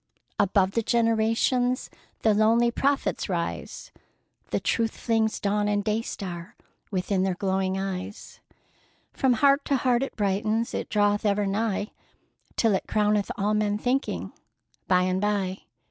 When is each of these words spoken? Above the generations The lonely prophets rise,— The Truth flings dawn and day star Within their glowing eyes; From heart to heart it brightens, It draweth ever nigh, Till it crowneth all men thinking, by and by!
Above 0.39 0.71
the 0.71 0.81
generations 0.81 1.91
The 2.23 2.33
lonely 2.33 2.71
prophets 2.71 3.29
rise,— 3.29 3.91
The 4.49 4.59
Truth 4.59 4.97
flings 4.97 5.39
dawn 5.39 5.67
and 5.67 5.83
day 5.83 6.01
star 6.01 6.55
Within 6.89 7.21
their 7.21 7.35
glowing 7.35 7.77
eyes; 7.77 8.39
From 9.13 9.33
heart 9.33 9.63
to 9.65 9.75
heart 9.75 10.01
it 10.01 10.15
brightens, 10.15 10.73
It 10.73 10.89
draweth 10.89 11.23
ever 11.23 11.45
nigh, 11.45 11.91
Till 12.55 12.73
it 12.73 12.87
crowneth 12.87 13.29
all 13.37 13.53
men 13.53 13.77
thinking, 13.77 14.33
by 14.87 15.03
and 15.03 15.21
by! 15.21 15.65